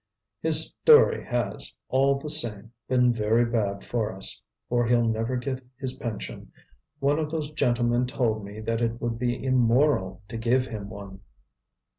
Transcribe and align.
His 0.41 0.65
story 0.69 1.23
has, 1.25 1.75
all 1.87 2.17
the 2.17 2.27
same, 2.27 2.73
been 2.87 3.13
very 3.13 3.45
bad 3.45 3.85
for 3.85 4.11
us, 4.11 4.41
for 4.67 4.87
he'll 4.87 5.07
never 5.07 5.35
get 5.35 5.63
his 5.77 5.93
pension; 5.93 6.51
one 6.97 7.19
of 7.19 7.29
those 7.29 7.51
gentlemen 7.51 8.07
told 8.07 8.43
me 8.43 8.61
that 8.61 8.81
it 8.81 8.99
would 8.99 9.19
be 9.19 9.45
immoral 9.45 10.23
to 10.29 10.37
give 10.37 10.65
him 10.65 10.89
one." 10.89 11.19